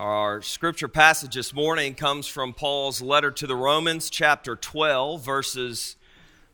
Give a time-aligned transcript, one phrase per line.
[0.00, 5.96] Our scripture passage this morning comes from Paul's letter to the Romans, chapter 12, verses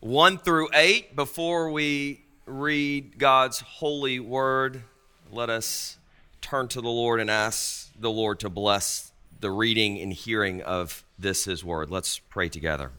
[0.01, 1.15] 1 through 8.
[1.15, 4.83] Before we read God's holy word,
[5.31, 5.97] let us
[6.41, 11.05] turn to the Lord and ask the Lord to bless the reading and hearing of
[11.17, 11.89] this, his word.
[11.89, 12.91] Let's pray together.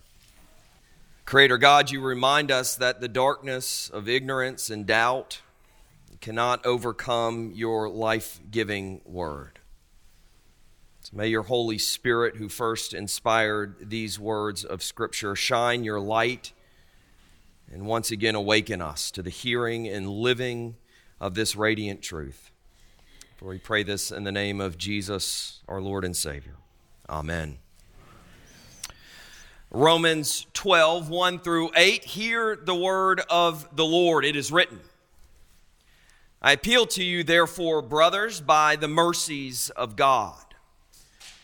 [1.25, 5.41] Creator God, you remind us that the darkness of ignorance and doubt
[6.21, 9.59] cannot overcome your life giving word.
[11.13, 16.53] May your Holy Spirit, who first inspired these words of Scripture, shine your light
[17.71, 20.75] and once again awaken us to the hearing and living
[21.19, 22.51] of this radiant truth.
[23.37, 26.55] For we pray this in the name of Jesus, our Lord and Savior.
[27.09, 27.57] Amen.
[29.69, 32.03] Romans 12, 1 through 8.
[32.03, 34.25] Hear the word of the Lord.
[34.25, 34.79] It is written.
[36.41, 40.46] I appeal to you, therefore, brothers, by the mercies of God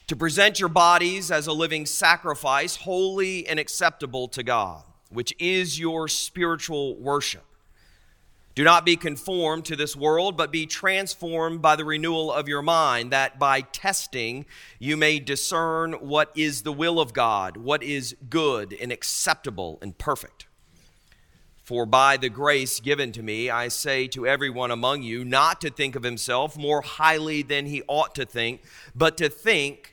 [0.08, 5.80] to present your bodies as a living sacrifice, holy and acceptable to God, which is
[5.80, 7.44] your spiritual worship.
[8.56, 12.62] Do not be conformed to this world, but be transformed by the renewal of your
[12.62, 14.46] mind, that by testing
[14.78, 19.98] you may discern what is the will of God, what is good and acceptable and
[19.98, 20.46] perfect.
[21.64, 25.72] For by the grace given to me, I say to everyone among you not to
[25.72, 28.62] think of himself more highly than he ought to think,
[28.94, 29.93] but to think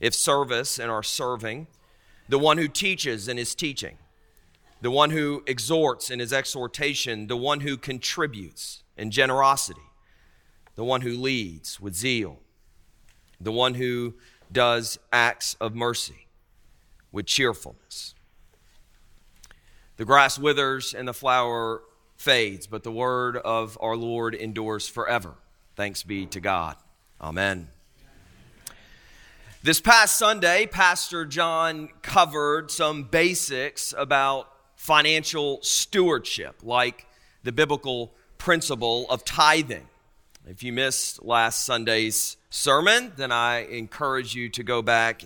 [0.00, 1.66] if service and our serving,
[2.28, 3.98] the one who teaches in his teaching,
[4.80, 9.80] the one who exhorts in his exhortation, the one who contributes in generosity,
[10.74, 12.38] the one who leads with zeal,
[13.40, 14.14] the one who
[14.50, 16.26] does acts of mercy
[17.12, 18.14] with cheerfulness.
[19.96, 21.82] The grass withers and the flower
[22.16, 25.34] fades, but the word of our Lord endures forever.
[25.76, 26.76] Thanks be to God.
[27.20, 27.68] Amen.
[29.62, 37.06] This past Sunday, Pastor John covered some basics about financial stewardship, like
[37.42, 39.86] the biblical principle of tithing.
[40.46, 45.24] If you missed last Sunday's sermon, then I encourage you to go back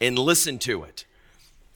[0.00, 1.04] and listen to it.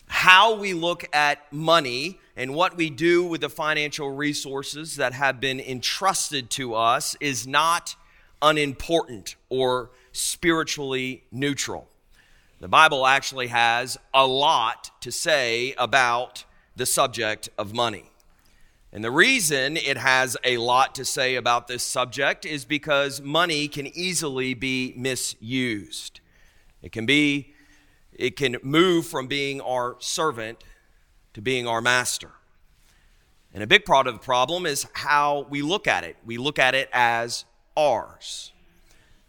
[0.09, 5.39] How we look at money and what we do with the financial resources that have
[5.39, 7.95] been entrusted to us is not
[8.43, 11.87] unimportant or spiritually neutral.
[12.61, 16.45] The Bible actually has a lot to say about
[16.77, 18.11] the subject of money.
[18.93, 23.67] And the reason it has a lot to say about this subject is because money
[23.67, 26.21] can easily be misused.
[26.83, 27.55] It can be
[28.13, 30.63] it can move from being our servant
[31.33, 32.33] to being our master.
[33.55, 36.17] And a big part of the problem is how we look at it.
[36.27, 38.53] We look at it as ours.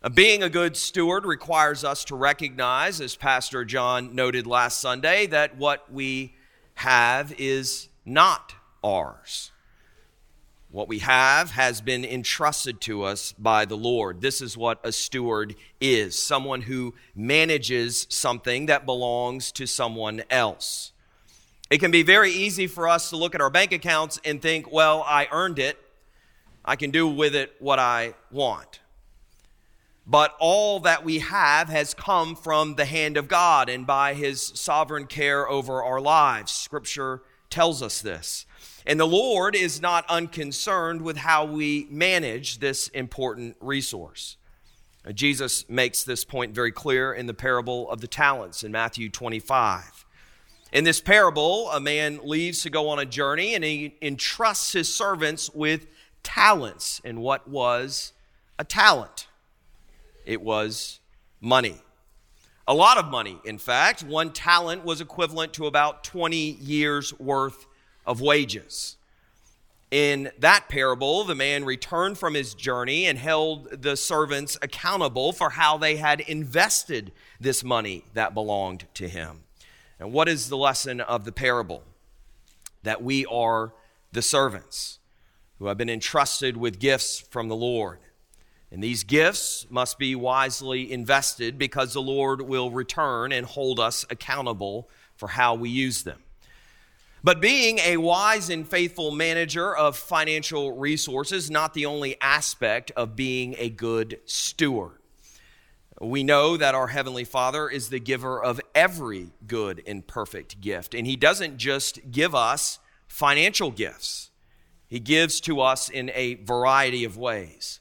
[0.04, 5.28] Uh, being a good steward requires us to recognize, as Pastor John noted last Sunday,
[5.28, 6.34] that what we
[6.74, 9.52] have is not ours.
[10.72, 14.22] What we have has been entrusted to us by the Lord.
[14.22, 20.94] This is what a steward is someone who manages something that belongs to someone else.
[21.70, 24.72] It can be very easy for us to look at our bank accounts and think,
[24.72, 25.78] well, I earned it.
[26.66, 28.80] I can do with it what I want
[30.06, 34.42] but all that we have has come from the hand of God and by his
[34.56, 36.52] sovereign care over our lives.
[36.52, 38.46] Scripture tells us this.
[38.86, 44.38] And the Lord is not unconcerned with how we manage this important resource.
[45.14, 50.06] Jesus makes this point very clear in the parable of the talents in Matthew 25.
[50.72, 54.94] In this parable, a man leaves to go on a journey and he entrusts his
[54.94, 55.88] servants with
[56.24, 57.02] talents.
[57.04, 58.14] And what was
[58.58, 59.28] a talent?
[60.26, 61.00] It was
[61.40, 61.82] money.
[62.68, 64.04] A lot of money, in fact.
[64.04, 67.66] One talent was equivalent to about 20 years' worth
[68.06, 68.98] of wages.
[69.90, 75.50] In that parable, the man returned from his journey and held the servants accountable for
[75.50, 79.44] how they had invested this money that belonged to him.
[80.00, 81.84] And what is the lesson of the parable?
[82.84, 83.74] That we are
[84.14, 85.00] the servants
[85.60, 88.00] who have been entrusted with gifts from the Lord
[88.72, 94.06] And these gifts must be wisely invested because the Lord will return and hold us
[94.10, 96.24] accountable for how we use them.
[97.24, 103.16] But being a wise and faithful manager of financial resources not the only aspect of
[103.16, 104.98] being a good steward.
[106.00, 110.96] We know that our Heavenly Father is the giver of every good and perfect gift.
[110.96, 114.32] And He doesn't just give us financial gifts,
[114.88, 117.81] He gives to us in a variety of ways.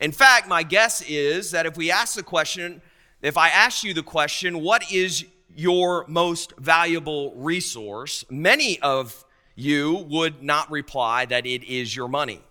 [0.00, 2.82] In fact, my guess is that if we ask the question,
[3.22, 8.24] if I ask you the question, what is your most valuable resource?
[8.30, 12.42] Many of you would not reply that it is your money.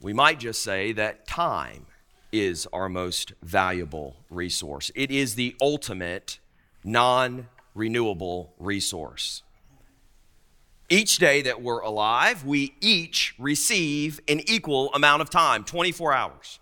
[0.00, 1.86] We might just say that time
[2.32, 4.90] is our most valuable resource.
[4.94, 6.38] It is the ultimate
[6.84, 9.42] non renewable resource.
[10.92, 16.58] Each day that we're alive, we each receive an equal amount of time 24 hours.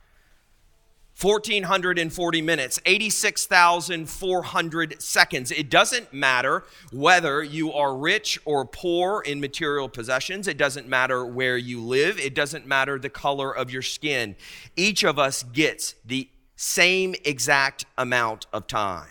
[1.20, 5.50] 1,440 minutes, 86,400 seconds.
[5.50, 10.46] It doesn't matter whether you are rich or poor in material possessions.
[10.46, 12.20] It doesn't matter where you live.
[12.20, 14.36] It doesn't matter the color of your skin.
[14.76, 19.08] Each of us gets the same exact amount of time.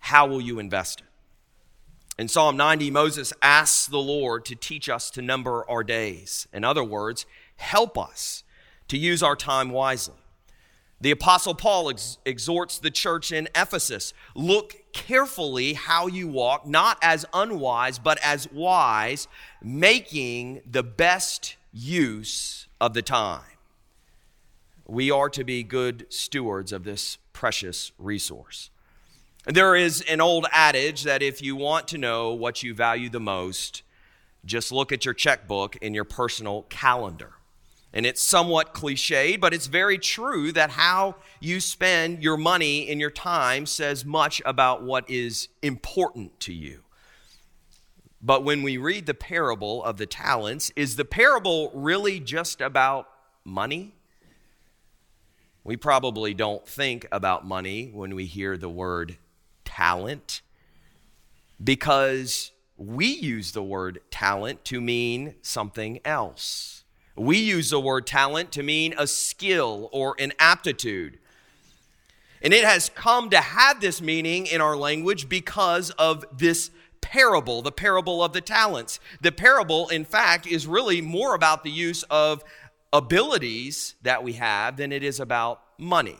[0.00, 1.06] How will you invest it?
[2.16, 6.46] In Psalm 90, Moses asks the Lord to teach us to number our days.
[6.52, 7.26] In other words,
[7.56, 8.44] help us
[8.88, 10.14] to use our time wisely.
[11.00, 16.98] The Apostle Paul ex- exhorts the church in Ephesus look carefully how you walk, not
[17.02, 19.26] as unwise, but as wise,
[19.60, 23.42] making the best use of the time.
[24.86, 28.70] We are to be good stewards of this precious resource.
[29.46, 33.20] There is an old adage that if you want to know what you value the
[33.20, 33.82] most,
[34.46, 37.34] just look at your checkbook and your personal calendar.
[37.92, 42.98] And it's somewhat cliched, but it's very true that how you spend your money and
[42.98, 46.80] your time says much about what is important to you.
[48.22, 53.08] But when we read the parable of the talents, is the parable really just about
[53.44, 53.94] money?
[55.62, 59.18] We probably don't think about money when we hear the word
[59.74, 60.40] talent
[61.62, 66.84] because we use the word talent to mean something else.
[67.16, 71.18] We use the word talent to mean a skill or an aptitude.
[72.40, 76.70] And it has come to have this meaning in our language because of this
[77.00, 79.00] parable, the parable of the talents.
[79.20, 82.44] The parable, in fact, is really more about the use of
[82.92, 86.18] abilities that we have than it is about money.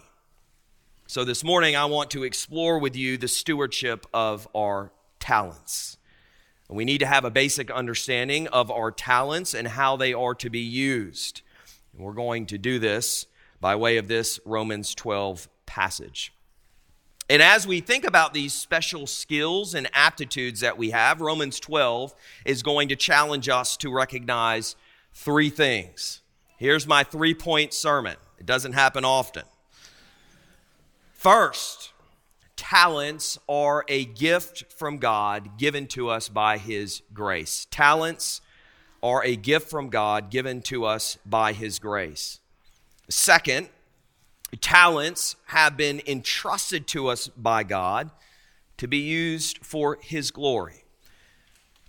[1.07, 4.91] So this morning, I want to explore with you the stewardship of our
[5.21, 5.99] talents.
[6.71, 10.49] We need to have a basic understanding of our talents and how they are to
[10.49, 11.43] be used.
[11.93, 13.27] And we're going to do this
[13.61, 16.33] by way of this Romans 12 passage.
[17.29, 22.15] And as we think about these special skills and aptitudes that we have, Romans 12
[22.47, 24.75] is going to challenge us to recognize
[25.13, 26.23] three things.
[26.57, 28.17] Here's my three point sermon.
[28.39, 29.45] It doesn't happen often.
[31.25, 31.95] First,
[32.55, 37.67] talents are a gift from God given to us by His grace.
[37.71, 38.43] Talents
[39.03, 42.41] are a gift from God given to us by His grace.
[43.09, 43.71] Second,
[44.61, 48.11] talents have been entrusted to us by God
[48.77, 50.85] to be used for His glory.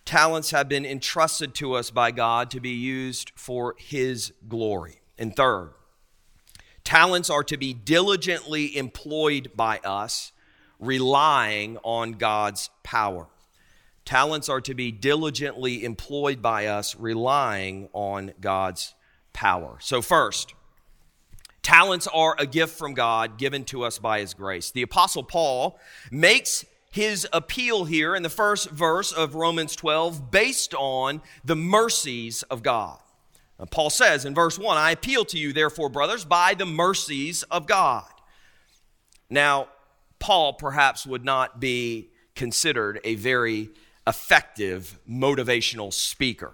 [0.06, 5.02] Talents have been entrusted to us by God to be used for His glory.
[5.18, 5.74] And third,
[6.86, 10.32] talents are to be diligently employed by us
[10.80, 13.28] relying on God's power.
[14.06, 18.94] Talents are to be diligently employed by us, relying on God's
[19.34, 19.78] power.
[19.82, 20.54] So, first,
[21.64, 24.70] talents are a gift from God given to us by His grace.
[24.72, 25.80] The Apostle Paul
[26.12, 26.66] makes
[26.96, 32.64] his appeal here in the first verse of Romans 12 based on the mercies of
[32.64, 32.98] God.
[33.72, 37.68] Paul says in verse 1 I appeal to you, therefore, brothers, by the mercies of
[37.68, 38.06] God.
[39.30, 39.70] Now,
[40.20, 43.70] Paul perhaps would not be considered a very
[44.06, 46.54] effective motivational speaker.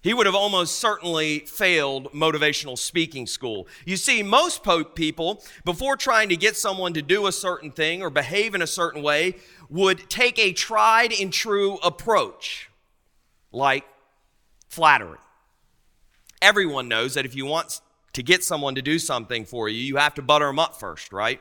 [0.00, 3.66] He would have almost certainly failed motivational speaking school.
[3.84, 4.62] You see, most
[4.94, 8.66] people, before trying to get someone to do a certain thing or behave in a
[8.66, 9.34] certain way,
[9.68, 12.70] would take a tried and true approach,
[13.50, 13.84] like
[14.68, 15.18] flattery.
[16.40, 17.80] Everyone knows that if you want
[18.12, 21.12] to get someone to do something for you, you have to butter them up first,
[21.12, 21.40] right?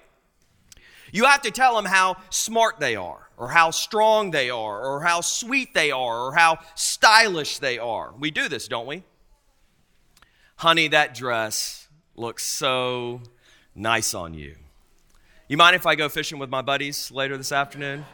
[1.11, 5.01] You have to tell them how smart they are, or how strong they are, or
[5.01, 8.13] how sweet they are, or how stylish they are.
[8.19, 9.03] We do this, don't we?
[10.57, 13.21] Honey, that dress looks so
[13.75, 14.55] nice on you.
[15.47, 18.05] You mind if I go fishing with my buddies later this afternoon?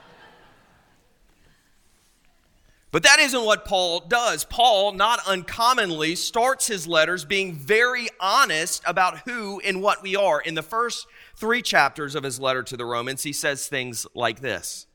[2.93, 4.45] But that isn't what Paul does.
[4.45, 10.39] Paul, not uncommonly, starts his letters being very honest about who and what we are.
[10.39, 14.41] In the first three chapters of his letter to the Romans, he says things like
[14.41, 14.85] this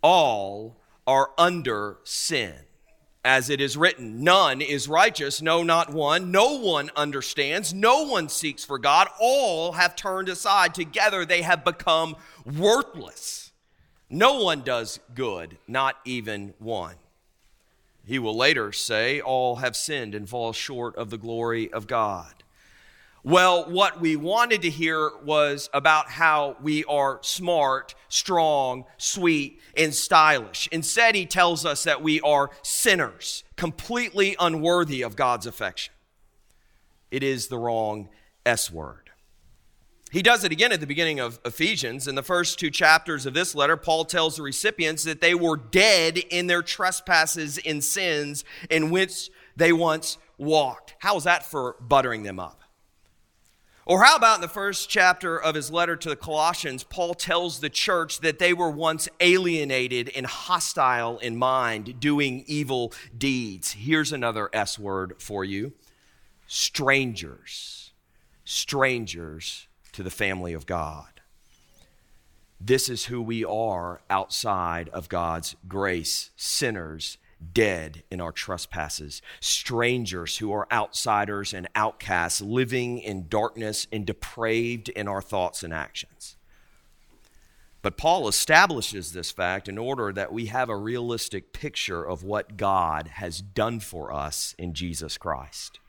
[0.00, 0.76] All
[1.08, 2.54] are under sin.
[3.24, 6.30] As it is written, none is righteous, no, not one.
[6.30, 9.08] No one understands, no one seeks for God.
[9.20, 10.72] All have turned aside.
[10.72, 12.14] Together they have become
[12.46, 13.50] worthless.
[14.08, 16.94] No one does good, not even one.
[18.08, 22.42] He will later say, All have sinned and fall short of the glory of God.
[23.22, 29.94] Well, what we wanted to hear was about how we are smart, strong, sweet, and
[29.94, 30.70] stylish.
[30.72, 35.92] Instead, he tells us that we are sinners, completely unworthy of God's affection.
[37.10, 38.08] It is the wrong
[38.46, 39.07] S word.
[40.10, 42.08] He does it again at the beginning of Ephesians.
[42.08, 45.56] In the first two chapters of this letter, Paul tells the recipients that they were
[45.56, 50.94] dead in their trespasses and sins in which they once walked.
[51.00, 52.62] How is that for buttering them up?
[53.84, 57.60] Or how about in the first chapter of his letter to the Colossians, Paul tells
[57.60, 63.72] the church that they were once alienated and hostile in mind, doing evil deeds.
[63.72, 65.72] Here's another S word for you
[66.46, 67.92] strangers.
[68.44, 69.67] Strangers
[69.98, 71.20] to the family of God.
[72.60, 77.18] This is who we are outside of God's grace sinners,
[77.52, 84.88] dead in our trespasses, strangers who are outsiders and outcasts, living in darkness and depraved
[84.90, 86.36] in our thoughts and actions.
[87.82, 92.56] But Paul establishes this fact in order that we have a realistic picture of what
[92.56, 95.80] God has done for us in Jesus Christ.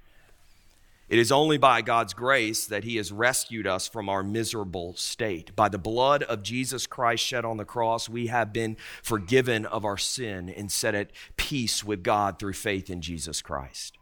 [1.09, 5.55] It is only by God's grace that He has rescued us from our miserable state.
[5.55, 9.83] By the blood of Jesus Christ shed on the cross, we have been forgiven of
[9.83, 13.97] our sin and set at peace with God through faith in Jesus Christ.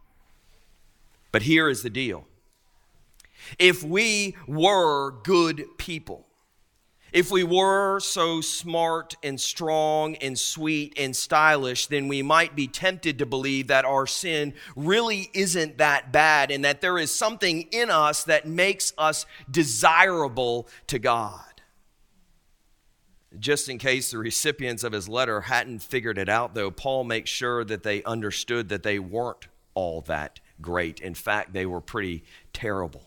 [1.31, 2.25] But here is the deal
[3.57, 6.26] if we were good people,
[7.13, 12.67] if we were so smart and strong and sweet and stylish, then we might be
[12.67, 17.61] tempted to believe that our sin really isn't that bad and that there is something
[17.71, 21.41] in us that makes us desirable to God.
[23.39, 27.29] Just in case the recipients of his letter hadn't figured it out, though, Paul makes
[27.29, 30.99] sure that they understood that they weren't all that great.
[30.99, 33.06] In fact, they were pretty terrible.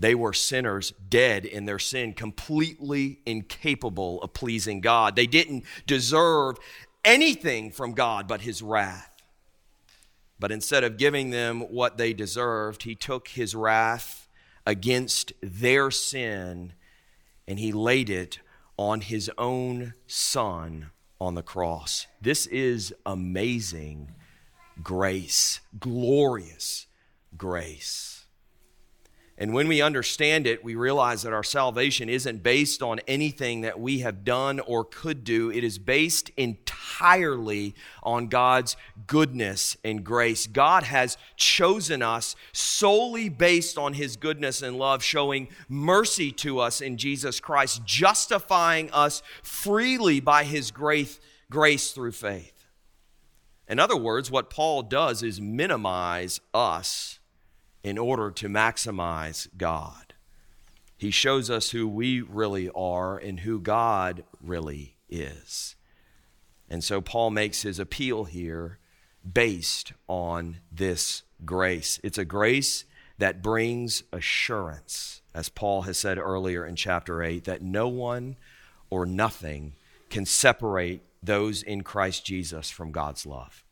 [0.00, 5.14] They were sinners, dead in their sin, completely incapable of pleasing God.
[5.14, 6.56] They didn't deserve
[7.04, 9.10] anything from God but his wrath.
[10.38, 14.26] But instead of giving them what they deserved, he took his wrath
[14.66, 16.72] against their sin
[17.46, 18.38] and he laid it
[18.78, 20.90] on his own son
[21.20, 22.06] on the cross.
[22.22, 24.12] This is amazing
[24.82, 26.86] grace, glorious
[27.36, 28.19] grace.
[29.40, 33.80] And when we understand it, we realize that our salvation isn't based on anything that
[33.80, 35.50] we have done or could do.
[35.50, 40.46] It is based entirely on God's goodness and grace.
[40.46, 46.82] God has chosen us solely based on his goodness and love, showing mercy to us
[46.82, 51.18] in Jesus Christ, justifying us freely by his grace,
[51.48, 52.66] grace through faith.
[53.66, 57.19] In other words, what Paul does is minimize us
[57.82, 60.14] in order to maximize God.
[60.96, 65.76] He shows us who we really are and who God really is.
[66.68, 68.78] And so Paul makes his appeal here
[69.30, 71.98] based on this grace.
[72.04, 72.84] It's a grace
[73.18, 78.36] that brings assurance, as Paul has said earlier in chapter 8, that no one
[78.88, 79.74] or nothing
[80.08, 83.64] can separate those in Christ Jesus from God's love.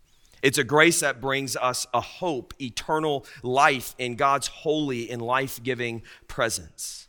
[0.43, 5.63] It's a grace that brings us a hope, eternal life in God's holy and life
[5.63, 7.09] giving presence.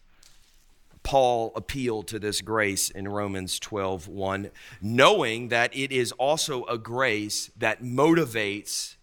[1.04, 6.78] Paul appealed to this grace in Romans 12 1, knowing that it is also a
[6.78, 8.96] grace that motivates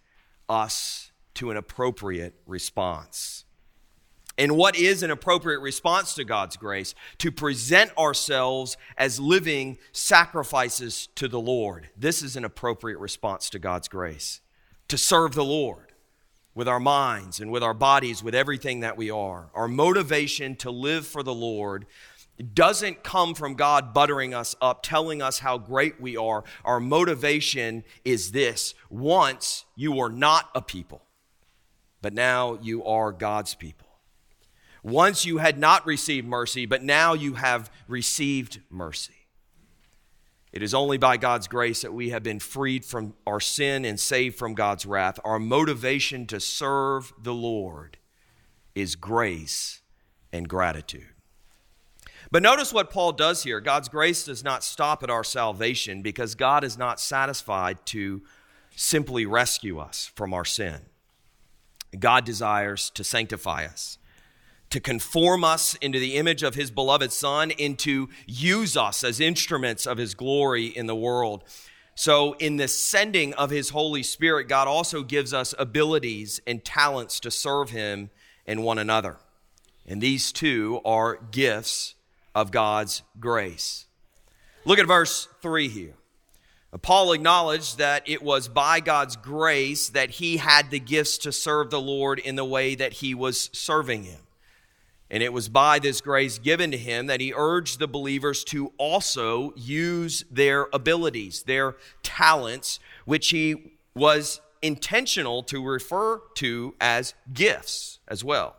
[0.49, 3.45] us to an appropriate response.
[4.39, 6.95] And what is an appropriate response to God's grace?
[7.19, 11.89] To present ourselves as living sacrifices to the Lord.
[11.97, 14.41] This is an appropriate response to God's grace.
[14.89, 15.93] To serve the Lord
[16.55, 19.51] with our minds and with our bodies, with everything that we are.
[19.55, 21.87] Our motivation to live for the Lord
[22.55, 26.45] doesn't come from God buttering us up, telling us how great we are.
[26.65, 31.03] Our motivation is this once you were not a people,
[32.03, 33.86] but now you are God's people.
[34.87, 39.27] Once you had not received mercy, but now you have received mercy.
[40.53, 43.99] It is only by God's grace that we have been freed from our sin and
[43.99, 45.19] saved from God's wrath.
[45.25, 47.99] Our motivation to serve the Lord
[48.77, 49.81] is grace
[50.33, 51.09] and gratitude.
[52.31, 53.61] But notice what Paul does here.
[53.61, 58.23] God's grace does not stop at our salvation because God is not satisfied to
[58.77, 60.83] simply rescue us from our sin.
[61.99, 63.99] God desires to sanctify us,
[64.71, 69.21] to conform us into the image of his beloved Son, and to use us as
[69.21, 71.45] instruments of his glory in the world.
[71.95, 77.21] So, in the sending of his Holy Spirit, God also gives us abilities and talents
[77.21, 78.11] to serve him
[78.47, 79.17] and one another.
[79.87, 81.95] And these two are gifts
[82.35, 83.87] of God's grace.
[84.67, 85.95] Look at verse 3 here.
[86.83, 91.71] Paul acknowledged that it was by God's grace that he had the gifts to serve
[91.71, 94.21] the Lord in the way that he was serving him.
[95.11, 98.73] And it was by this grace given to him that he urged the believers to
[98.77, 108.01] also use their abilities, their talents, which he was intentional to refer to as gifts
[108.09, 108.57] as well.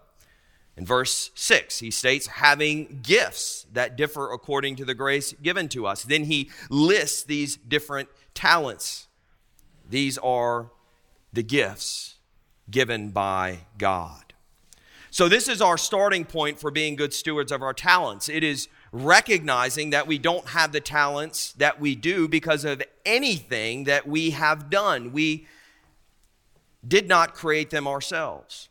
[0.78, 5.88] In verse 6, he states, having gifts that differ according to the grace given to
[5.88, 6.04] us.
[6.04, 9.08] Then he lists these different talents.
[9.90, 10.70] These are
[11.34, 12.16] the gifts
[12.70, 14.27] given by God.
[15.18, 18.30] So, this is our starting point for being good stewards of our talents.
[18.30, 23.86] It is recognizing that we don't have the talents that we do because of anything
[23.86, 25.12] that we have done.
[25.14, 25.48] We
[26.88, 28.70] did not create them ourselves.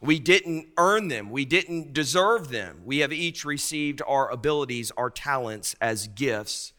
[0.00, 1.30] We didn't earn them.
[1.30, 2.80] We didn't deserve them.
[2.84, 6.72] We have each received our abilities, our talents as gifts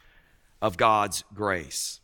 [0.61, 1.98] of God's grace.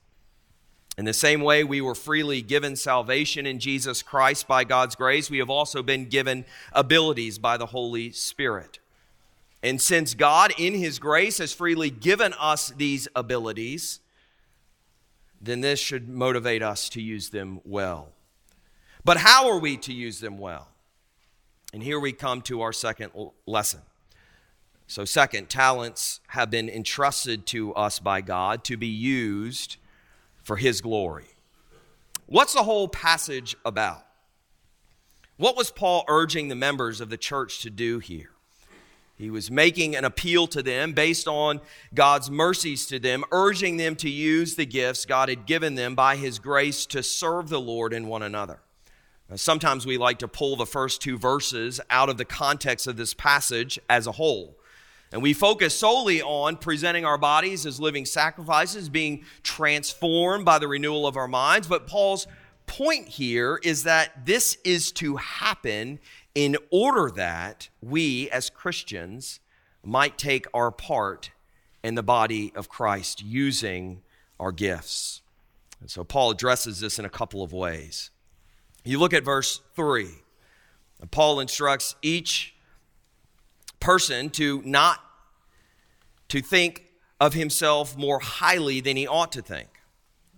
[0.98, 5.30] In the same way, we were freely given salvation in Jesus Christ by God's grace,
[5.30, 8.80] we have also been given abilities by the Holy Spirit.
[9.62, 14.00] And since God, in His grace, has freely given us these abilities,
[15.42, 18.10] then this should motivate us to use them well.
[19.04, 20.70] But how are we to use them well?
[21.74, 23.12] And here we come to our second
[23.46, 23.82] lesson.
[24.88, 29.78] So, second, talents have been entrusted to us by God to be used
[30.46, 31.26] for His glory.
[32.28, 34.06] What's the whole passage about?
[35.38, 38.30] What was Paul urging the members of the church to do here?
[39.18, 41.62] He was making an appeal to them based on
[41.94, 46.16] God's mercies to them, urging them to use the gifts God had given them by
[46.16, 48.60] His grace to serve the Lord and one another.
[49.36, 53.16] Sometimes we like to pull the first two verses out of the context of this
[53.16, 54.56] passage as a whole.
[55.16, 60.68] And we focus solely on presenting our bodies as living sacrifices, being transformed by the
[60.68, 61.70] renewal of our minds.
[61.70, 62.28] But Paul's
[62.68, 66.00] point here is that this is to happen
[66.36, 69.40] in order that we as Christians
[69.86, 71.32] might take our part
[71.82, 74.02] in the body of Christ using
[74.38, 75.22] our gifts.
[75.80, 78.10] And so Paul addresses this in a couple of ways.
[78.84, 80.10] You look at verse 3.
[81.12, 82.54] Paul instructs each
[83.80, 85.00] person to not
[86.36, 86.84] to think
[87.22, 89.70] of himself more highly than he ought to think,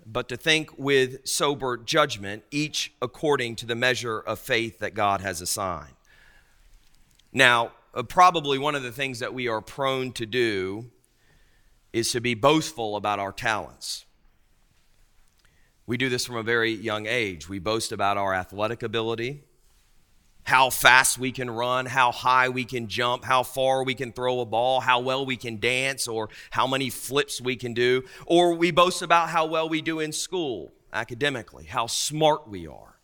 [0.05, 5.21] but to think with sober judgment, each according to the measure of faith that God
[5.21, 5.95] has assigned.
[7.33, 10.91] Now, uh, probably one of the things that we are prone to do
[11.93, 14.05] is to be boastful about our talents.
[15.87, 17.49] We do this from a very young age.
[17.49, 19.45] We boast about our athletic ability,
[20.47, 24.39] how fast we can run, how high we can jump, how far we can throw
[24.39, 28.01] a ball, how well we can dance, or how many flips we can do.
[28.25, 32.95] Or we boast about how well we do in school academically, how smart we are,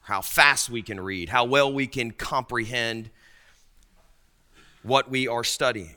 [0.00, 3.10] how fast we can read, how well we can comprehend
[4.82, 5.94] what we are studying.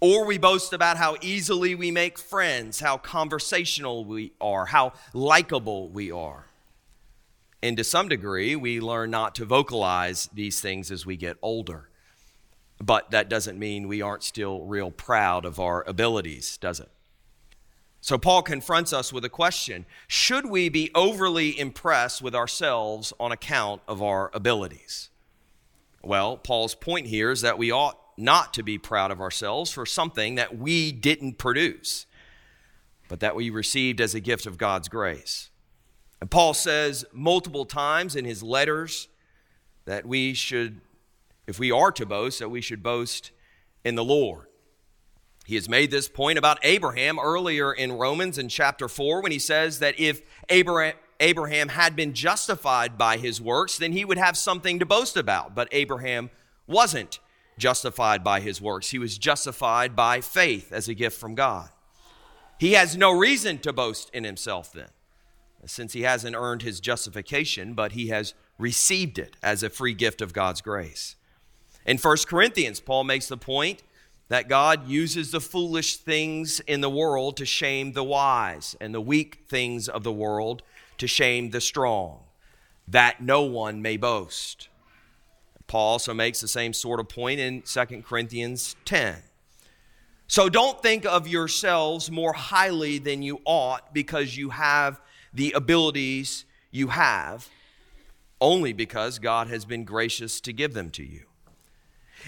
[0.00, 5.90] Or we boast about how easily we make friends, how conversational we are, how likable
[5.90, 6.46] we are.
[7.62, 11.88] And to some degree, we learn not to vocalize these things as we get older.
[12.82, 16.88] But that doesn't mean we aren't still real proud of our abilities, does it?
[18.00, 23.32] So Paul confronts us with a question Should we be overly impressed with ourselves on
[23.32, 25.10] account of our abilities?
[26.02, 29.84] Well, Paul's point here is that we ought not to be proud of ourselves for
[29.84, 32.06] something that we didn't produce,
[33.08, 35.49] but that we received as a gift of God's grace.
[36.20, 39.08] And Paul says multiple times in his letters
[39.86, 40.80] that we should,
[41.46, 43.30] if we are to boast, that we should boast
[43.84, 44.46] in the Lord.
[45.46, 49.38] He has made this point about Abraham earlier in Romans in chapter 4 when he
[49.38, 54.36] says that if Abraham, Abraham had been justified by his works, then he would have
[54.36, 55.54] something to boast about.
[55.54, 56.30] But Abraham
[56.66, 57.18] wasn't
[57.58, 58.90] justified by his works.
[58.90, 61.68] He was justified by faith as a gift from God.
[62.58, 64.88] He has no reason to boast in himself then,
[65.66, 70.20] since he hasn't earned his justification, but he has received it as a free gift
[70.20, 71.16] of God's grace.
[71.86, 73.82] In 1 Corinthians, Paul makes the point
[74.28, 79.00] that God uses the foolish things in the world to shame the wise, and the
[79.00, 80.62] weak things of the world
[80.98, 82.20] to shame the strong,
[82.86, 84.68] that no one may boast.
[85.66, 89.16] Paul also makes the same sort of point in 2 Corinthians 10.
[90.28, 95.00] So don't think of yourselves more highly than you ought because you have
[95.32, 97.48] the abilities you have,
[98.40, 101.24] only because God has been gracious to give them to you.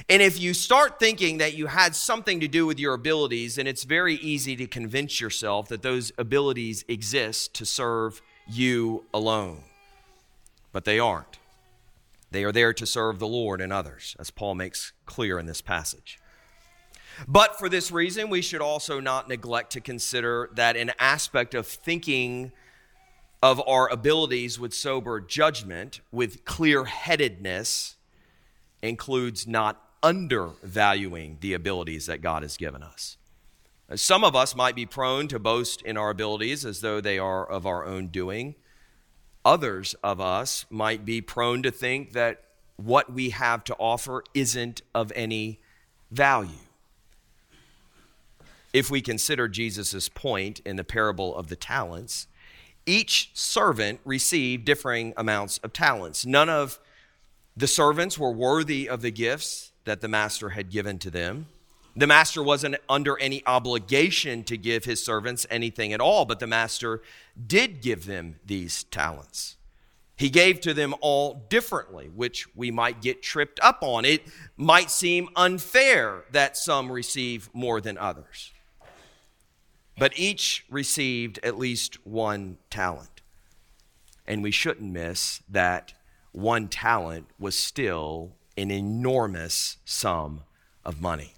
[0.08, 3.66] And if you start thinking that you had something to do with your abilities, then
[3.66, 9.64] it's very easy to convince yourself that those abilities exist to serve you alone.
[10.72, 11.38] But they aren't.
[12.30, 15.60] They are there to serve the Lord and others, as Paul makes clear in this
[15.60, 16.18] passage.
[17.28, 21.66] But for this reason, we should also not neglect to consider that an aspect of
[21.66, 22.52] thinking
[23.42, 27.96] of our abilities with sober judgment, with clear headedness,
[28.82, 33.16] includes not undervaluing the abilities that God has given us.
[33.94, 37.44] Some of us might be prone to boast in our abilities as though they are
[37.44, 38.54] of our own doing.
[39.44, 42.44] Others of us might be prone to think that
[42.76, 45.60] what we have to offer isn't of any
[46.10, 46.50] value.
[48.72, 52.28] If we consider Jesus' point in the parable of the talents,
[52.86, 56.26] each servant received differing amounts of talents.
[56.26, 56.78] None of
[57.56, 61.46] the servants were worthy of the gifts that the master had given to them.
[61.94, 66.46] The master wasn't under any obligation to give his servants anything at all, but the
[66.46, 67.02] master
[67.46, 69.56] did give them these talents.
[70.16, 74.04] He gave to them all differently, which we might get tripped up on.
[74.04, 74.22] It
[74.56, 78.52] might seem unfair that some receive more than others.
[80.02, 83.22] But each received at least one talent.
[84.26, 85.94] And we shouldn't miss that
[86.32, 90.40] one talent was still an enormous sum
[90.84, 91.34] of money.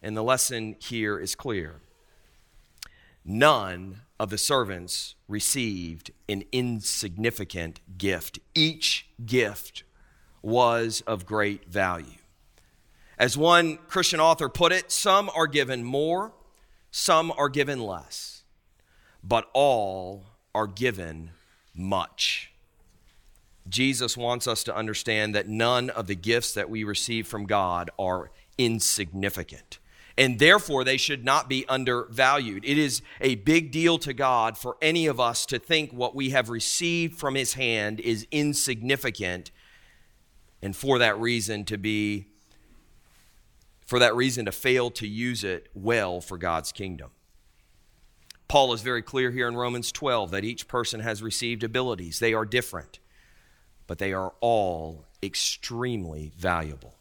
[0.04, 1.76] And the lesson here is clear.
[3.24, 8.38] None of the servants received an insignificant gift.
[8.54, 9.84] Each gift
[10.42, 12.18] was of great value.
[13.18, 16.34] As one Christian author put it, some are given more,
[16.92, 18.44] some are given less,
[19.24, 21.32] but all are given
[21.74, 22.52] much.
[23.70, 27.90] Jesus wants us to understand that none of the gifts that we receive from God
[27.98, 29.80] are insignificant
[30.18, 32.64] and therefore they should not be undervalued.
[32.66, 36.30] It is a big deal to God for any of us to think what we
[36.30, 39.52] have received from His hand is insignificant,
[40.62, 42.28] and for that reason to be,
[43.86, 47.10] for that reason to fail to use it well for God's kingdom.
[48.48, 52.20] Paul is very clear here in Romans 12 that each person has received abilities.
[52.20, 53.00] They are different,
[53.88, 56.94] but they are all extremely valuable.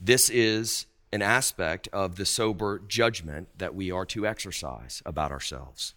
[0.00, 5.94] This is an aspect of the sober judgment that we are to exercise about ourselves.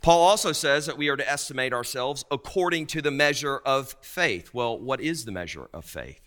[0.00, 4.54] Paul also says that we are to estimate ourselves according to the measure of faith.
[4.54, 6.20] Well, what is the measure of faith?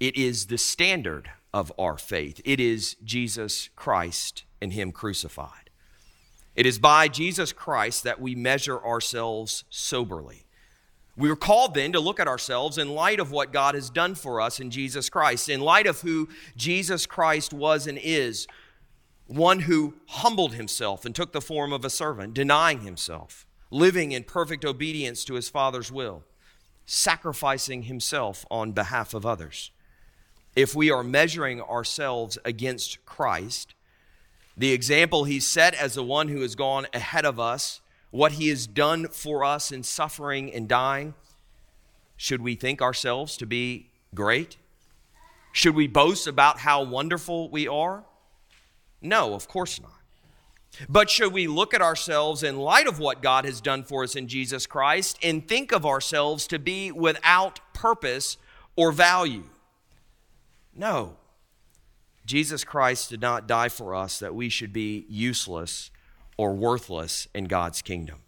[0.00, 2.40] It is the standard of our faith.
[2.44, 5.70] It is Jesus Christ and Him crucified.
[6.54, 10.44] It is by Jesus Christ that we measure ourselves soberly.
[11.18, 14.14] We are called then to look at ourselves in light of what God has done
[14.14, 18.46] for us in Jesus Christ, in light of who Jesus Christ was and is,
[19.26, 24.22] one who humbled himself and took the form of a servant, denying himself, living in
[24.22, 26.22] perfect obedience to his Father's will,
[26.86, 29.72] sacrificing himself on behalf of others.
[30.54, 33.74] If we are measuring ourselves against Christ,
[34.56, 38.48] the example he set as the one who has gone ahead of us, what he
[38.48, 41.14] has done for us in suffering and dying,
[42.16, 44.56] should we think ourselves to be great?
[45.52, 48.04] Should we boast about how wonderful we are?
[49.00, 49.92] No, of course not.
[50.88, 54.14] But should we look at ourselves in light of what God has done for us
[54.14, 58.36] in Jesus Christ and think of ourselves to be without purpose
[58.76, 59.44] or value?
[60.74, 61.16] No.
[62.26, 65.90] Jesus Christ did not die for us that we should be useless
[66.38, 68.20] or worthless in God's kingdom.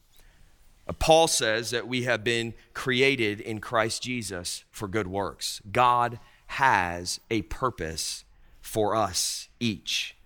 [0.87, 5.63] Uh, Paul says that we have been created in Christ Jesus for good works.
[5.73, 8.25] God has a purpose
[8.61, 10.17] for us each.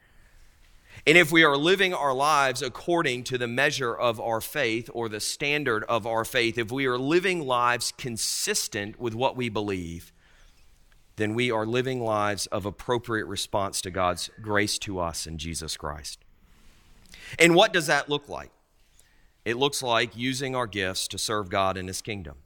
[1.07, 5.09] And if we are living our lives according to the measure of our faith or
[5.09, 10.13] the standard of our faith, if we are living lives consistent with what we believe,
[11.17, 15.77] then we are living lives of appropriate response to God's grace to us in Jesus
[15.77, 16.24] Christ.
[17.39, 18.51] And what does that look like?
[19.45, 22.37] It looks like using our gifts to serve God in His kingdom.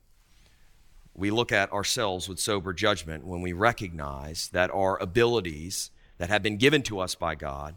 [1.15, 6.43] We look at ourselves with sober judgment when we recognize that our abilities that have
[6.43, 7.77] been given to us by God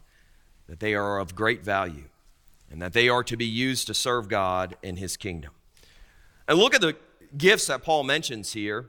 [0.68, 2.06] that they are of great value
[2.72, 5.52] and that they are to be used to serve God in his kingdom.
[6.48, 6.96] And look at the
[7.38, 8.86] gifts that Paul mentions here.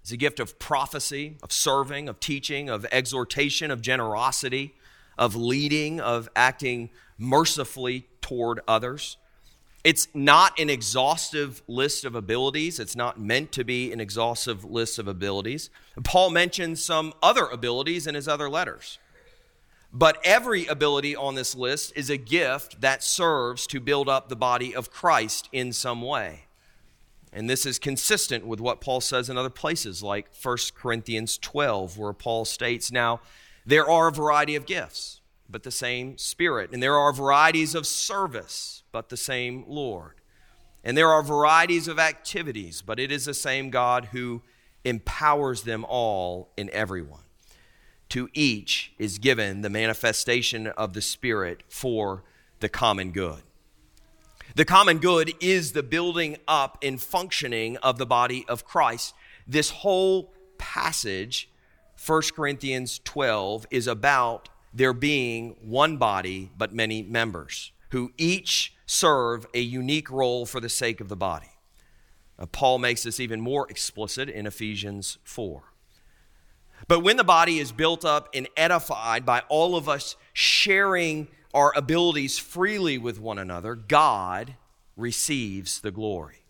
[0.00, 4.74] It's a gift of prophecy, of serving, of teaching, of exhortation, of generosity,
[5.18, 9.16] of leading, of acting mercifully toward others.
[9.84, 12.80] It's not an exhaustive list of abilities.
[12.80, 15.70] It's not meant to be an exhaustive list of abilities.
[16.02, 18.98] Paul mentions some other abilities in his other letters.
[19.92, 24.36] But every ability on this list is a gift that serves to build up the
[24.36, 26.46] body of Christ in some way.
[27.32, 31.96] And this is consistent with what Paul says in other places, like 1 Corinthians 12,
[31.98, 33.20] where Paul states, Now,
[33.64, 36.70] there are a variety of gifts, but the same Spirit.
[36.72, 40.14] And there are varieties of service, but the same Lord.
[40.84, 44.42] And there are varieties of activities, but it is the same God who
[44.84, 47.26] empowers them all in everyone
[48.10, 52.24] to each is given the manifestation of the Spirit for
[52.60, 53.42] the common good.
[54.54, 59.14] The common good is the building up and functioning of the body of Christ.
[59.46, 61.50] This whole passage,
[62.04, 69.46] 1 Corinthians 12, is about there being one body but many members who each serve
[69.54, 71.50] a unique role for the sake of the body.
[72.52, 75.62] Paul makes this even more explicit in Ephesians 4.
[76.88, 81.72] But when the body is built up and edified by all of us sharing our
[81.74, 84.56] abilities freely with one another, God
[84.94, 86.45] receives the glory.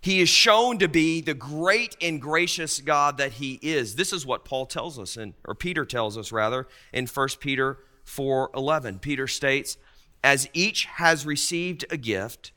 [0.00, 3.96] He is shown to be the great and gracious God that he is.
[3.96, 7.78] This is what Paul tells us in, or Peter tells us rather in 1 Peter
[8.04, 8.98] 4:11.
[8.98, 9.76] Peter states,
[10.24, 12.52] "As each has received a gift,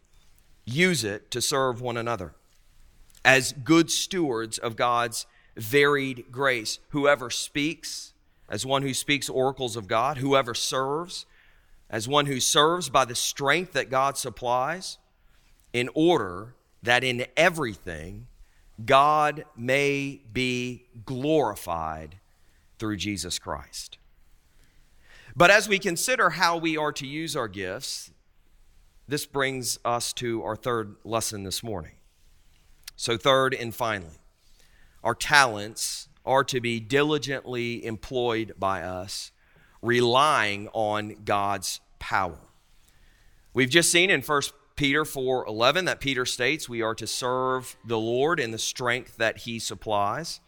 [0.65, 2.35] use it to serve one another
[3.25, 5.25] as good stewards of God's
[5.55, 6.79] varied grace.
[6.89, 8.13] Whoever speaks,
[8.49, 11.25] as one who speaks oracles of God, whoever serves,
[11.89, 14.97] as one who serves by the strength that God supplies,
[15.71, 18.27] in order that in everything
[18.85, 22.17] God may be glorified
[22.77, 23.97] through Jesus Christ.
[25.35, 28.11] But as we consider how we are to use our gifts,
[29.07, 31.93] this brings us to our third lesson this morning.
[32.95, 34.19] So, third and finally,
[35.03, 39.31] our talents are to be diligently employed by us,
[39.81, 42.39] relying on God's power.
[43.53, 44.41] We've just seen in 1
[44.75, 49.39] Peter 4:11 that Peter states we are to serve the Lord in the strength that
[49.39, 50.39] he supplies.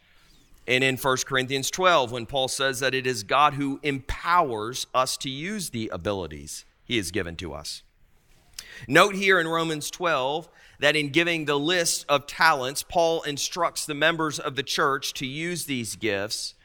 [0.68, 5.16] And in 1 Corinthians 12 when Paul says that it is God who empowers us
[5.18, 7.84] to use the abilities he has given to us.
[8.88, 13.94] Note here in Romans 12 that in giving the list of talents, Paul instructs the
[13.94, 16.56] members of the church to use these gifts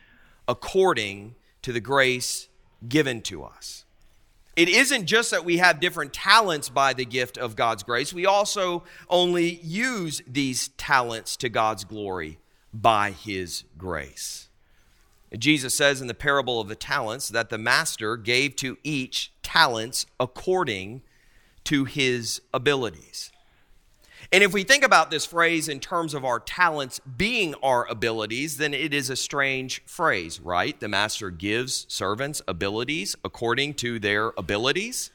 [0.48, 2.48] according to the grace
[2.88, 3.84] given to us.
[4.56, 8.26] It isn't just that we have different talents by the gift of God's grace, we
[8.26, 12.38] also only use these talents to God's glory
[12.72, 14.48] by His grace.
[15.38, 20.06] Jesus says in the parable of the talents that the master gave to each talents
[20.18, 21.02] according
[21.64, 23.30] to his abilities.
[24.32, 28.58] And if we think about this phrase in terms of our talents being our abilities,
[28.58, 30.78] then it is a strange phrase, right?
[30.78, 35.10] The master gives servants abilities according to their abilities.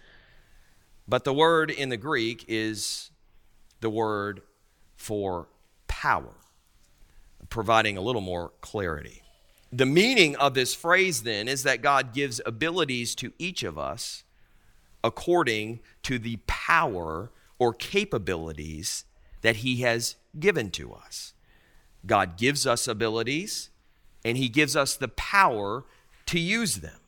[1.07, 3.09] But the word in the Greek is
[3.79, 4.41] the word
[4.97, 5.47] for
[5.87, 6.33] power,
[7.49, 9.21] providing a little more clarity.
[9.71, 14.23] The meaning of this phrase then is that God gives abilities to each of us
[15.03, 19.05] according to the power or capabilities
[19.41, 21.33] that He has given to us.
[22.05, 23.69] God gives us abilities,
[24.23, 25.85] and He gives us the power
[26.27, 26.99] to use them.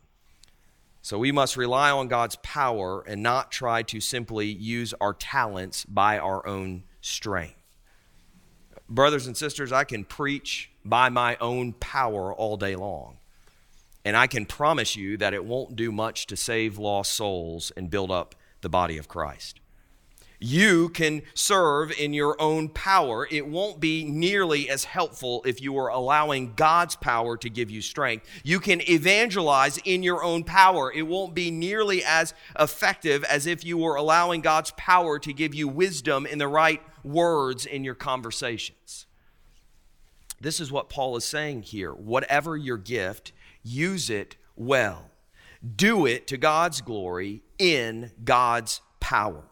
[1.02, 5.86] So we must rely on God's power and not try to simply use our talents
[5.86, 7.56] by our own strength.
[8.90, 13.18] Brothers and sisters, I can preach by my own power all day long.
[14.04, 17.90] And I can promise you that it won't do much to save lost souls and
[17.90, 19.60] build up the body of Christ.
[20.40, 23.28] You can serve in your own power.
[23.30, 27.82] It won't be nearly as helpful if you are allowing God's power to give you
[27.82, 28.28] strength.
[28.44, 30.92] You can evangelize in your own power.
[30.92, 35.56] It won't be nearly as effective as if you were allowing God's power to give
[35.56, 39.08] you wisdom in the right words in your conversations.
[40.40, 41.92] This is what Paul is saying here.
[41.92, 43.32] Whatever your gift,
[43.64, 45.10] use it well.
[45.76, 49.44] Do it to God's glory in God's power.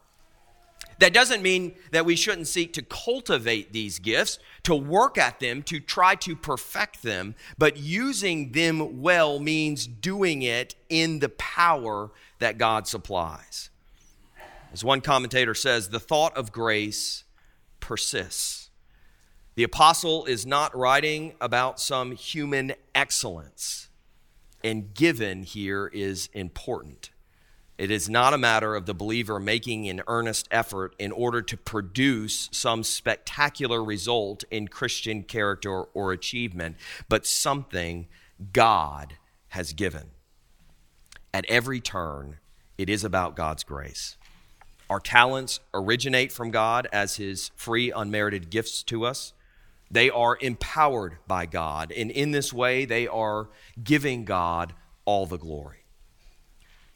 [0.98, 5.62] That doesn't mean that we shouldn't seek to cultivate these gifts, to work at them,
[5.64, 12.10] to try to perfect them, but using them well means doing it in the power
[12.38, 13.68] that God supplies.
[14.72, 17.24] As one commentator says, the thought of grace
[17.80, 18.70] persists.
[19.54, 23.88] The apostle is not writing about some human excellence,
[24.62, 27.10] and given here is important.
[27.78, 31.56] It is not a matter of the believer making an earnest effort in order to
[31.58, 36.76] produce some spectacular result in Christian character or achievement,
[37.08, 38.08] but something
[38.52, 39.14] God
[39.48, 40.10] has given.
[41.34, 42.38] At every turn,
[42.78, 44.16] it is about God's grace.
[44.88, 49.34] Our talents originate from God as His free, unmerited gifts to us.
[49.90, 53.48] They are empowered by God, and in this way, they are
[53.82, 54.72] giving God
[55.04, 55.85] all the glory.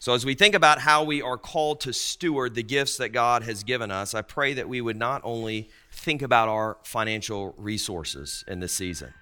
[0.00, 3.42] So, as we think about how we are called to steward the gifts that God
[3.42, 8.42] has given us, I pray that we would not only think about our financial resources
[8.48, 9.12] in this season.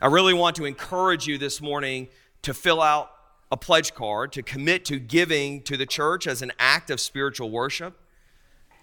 [0.00, 2.08] I really want to encourage you this morning
[2.42, 3.12] to fill out
[3.52, 7.48] a pledge card, to commit to giving to the church as an act of spiritual
[7.48, 8.00] worship,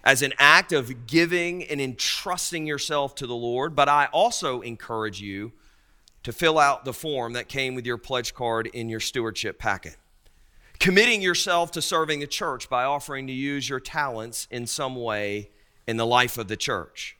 [0.06, 3.76] as an act of giving and entrusting yourself to the Lord.
[3.76, 5.52] But I also encourage you
[6.24, 9.98] to fill out the form that came with your pledge card in your stewardship packet
[10.80, 15.50] committing yourself to serving the church by offering to use your talents in some way
[15.88, 17.18] in the life of the church.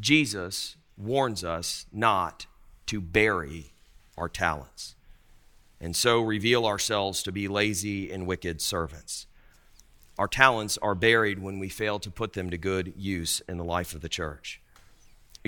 [0.00, 2.46] Jesus warns us not
[2.86, 3.72] to bury
[4.16, 4.94] our talents
[5.80, 9.26] and so reveal ourselves to be lazy and wicked servants.
[10.18, 13.64] Our talents are buried when we fail to put them to good use in the
[13.64, 14.60] life of the church.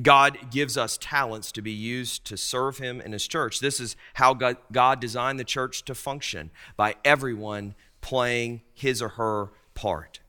[0.03, 3.61] God gives us talents to be used to serve Him and His church.
[3.61, 9.51] This is how God, designed the church to function by everyone playing his or her
[9.75, 10.21] part.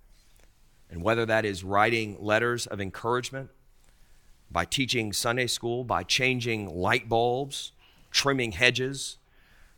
[0.89, 3.49] And whether that is writing letters of encouragement,
[4.49, 7.73] by teaching Sunday school, by changing light bulbs,
[8.09, 9.17] trimming hedges,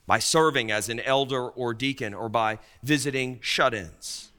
[0.05, 4.31] by serving as an elder or deacon, or by visiting shut ins,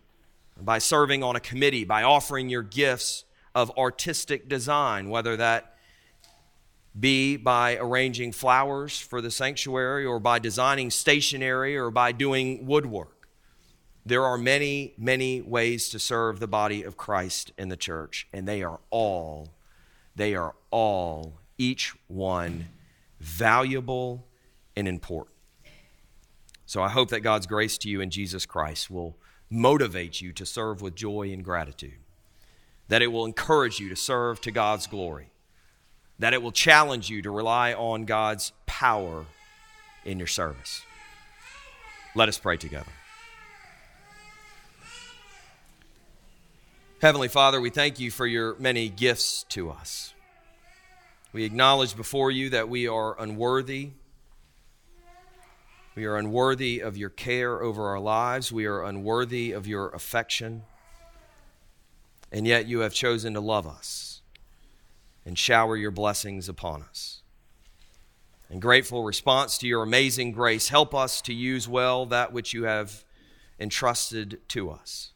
[0.60, 5.76] by serving on a committee, by offering your gifts of artistic design, whether that
[6.98, 13.28] be by arranging flowers for the sanctuary or by designing stationery or by doing woodwork.
[14.04, 18.48] There are many, many ways to serve the body of Christ in the church, and
[18.48, 19.50] they are all,
[20.16, 22.68] they are all, each one,
[23.20, 24.26] valuable
[24.74, 25.36] and important.
[26.66, 29.16] So I hope that God's grace to you in Jesus Christ will
[29.50, 31.98] motivate you to serve with joy and gratitude
[32.90, 35.30] that it will encourage you to serve to God's glory,
[36.18, 39.26] that it will challenge you to rely on God's power
[40.04, 40.82] in your service.
[42.16, 42.90] Let us pray together.
[47.00, 50.12] Heavenly Father, we thank you for your many gifts to us.
[51.32, 53.90] We acknowledge before you that we are unworthy.
[55.94, 58.50] We are unworthy of your care over our lives.
[58.50, 60.64] We are unworthy of your affection
[62.32, 64.22] and yet you have chosen to love us
[65.24, 67.22] and shower your blessings upon us.
[68.48, 72.64] In grateful response to your amazing grace, help us to use well that which you
[72.64, 73.04] have
[73.60, 75.12] entrusted to us.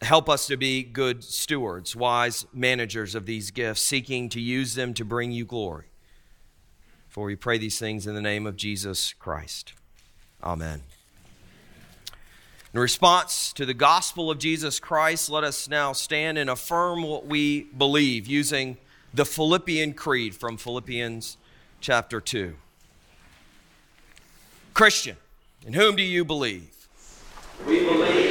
[0.00, 4.94] Help us to be good stewards, wise managers of these gifts, seeking to use them
[4.94, 5.86] to bring you glory.
[7.08, 9.74] For we pray these things in the name of Jesus Christ.
[10.42, 10.82] Amen.
[12.74, 17.26] In response to the gospel of Jesus Christ, let us now stand and affirm what
[17.26, 18.78] we believe using
[19.12, 21.36] the Philippian Creed from Philippians
[21.82, 22.54] chapter 2.
[24.72, 25.18] Christian,
[25.66, 26.88] in whom do you believe?
[27.66, 28.21] We believe